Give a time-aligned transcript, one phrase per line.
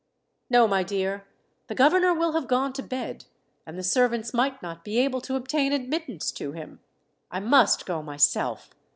[0.49, 1.25] "No, my dear.
[1.67, 3.25] The governor will have gone to bed,
[3.67, 6.79] and the servants might not be able to obtain admittance to him.
[7.29, 8.71] I must go myself.